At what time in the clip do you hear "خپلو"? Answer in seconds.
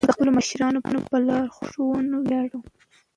0.15-0.31